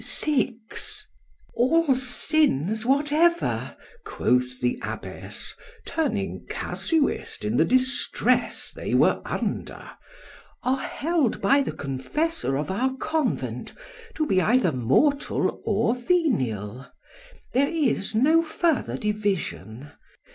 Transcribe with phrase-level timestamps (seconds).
[0.03, 0.55] VI
[1.53, 5.53] ALL sins whatever, quoth the abbess,
[5.85, 9.91] turning casuist in the distress they were under,
[10.63, 13.73] are held by the confessor of our convent
[14.15, 16.87] to be either mortal or venial:
[17.53, 19.91] there is no further division.